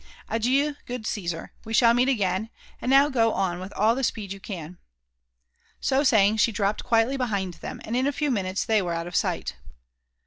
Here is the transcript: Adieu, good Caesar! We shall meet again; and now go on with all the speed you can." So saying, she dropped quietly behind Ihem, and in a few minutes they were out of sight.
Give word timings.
Adieu, 0.29 0.77
good 0.87 1.05
Caesar! 1.05 1.53
We 1.63 1.75
shall 1.75 1.93
meet 1.93 2.09
again; 2.09 2.49
and 2.81 2.89
now 2.89 3.07
go 3.07 3.33
on 3.33 3.59
with 3.59 3.71
all 3.73 3.93
the 3.93 4.03
speed 4.03 4.31
you 4.33 4.39
can." 4.39 4.79
So 5.79 6.03
saying, 6.03 6.37
she 6.37 6.51
dropped 6.51 6.83
quietly 6.83 7.17
behind 7.17 7.53
Ihem, 7.61 7.79
and 7.85 7.95
in 7.95 8.07
a 8.07 8.11
few 8.11 8.31
minutes 8.31 8.65
they 8.65 8.81
were 8.81 8.93
out 8.95 9.05
of 9.05 9.15
sight. 9.15 9.53